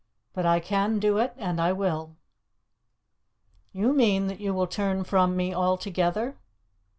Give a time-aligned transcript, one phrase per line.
[0.33, 2.15] But I can do it, and I will."
[3.71, 6.39] "You mean that you will turn from me altogether?"